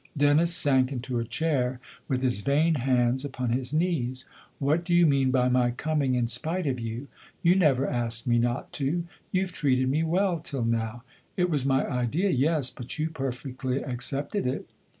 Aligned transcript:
Dennis 0.17 0.51
sank 0.55 0.91
into 0.91 1.19
a 1.19 1.23
chair 1.23 1.79
with 2.07 2.23
his 2.23 2.41
vain 2.41 2.73
hands 2.73 3.23
upon 3.23 3.51
his 3.51 3.71
knees." 3.71 4.25
What 4.57 4.83
do 4.83 4.95
you 4.95 5.05
mean 5.05 5.29
by 5.29 5.47
my 5.47 5.69
coming 5.69 6.15
in 6.15 6.25
spite 6.27 6.65
of 6.65 6.79
you? 6.79 7.07
You 7.43 7.55
never 7.55 7.87
asked 7.87 8.25
me 8.25 8.39
not 8.39 8.73
to 8.81 9.03
you've 9.31 9.51
treated 9.51 9.89
me 9.89 10.01
well 10.01 10.39
till 10.39 10.65
now. 10.65 11.03
It 11.37 11.51
was 11.51 11.67
my 11.67 11.85
idea 11.87 12.31
yes; 12.31 12.71
but 12.71 12.97
you 12.97 13.11
perfectly 13.11 13.83
accepted 13.83 14.47
it." 14.47 14.67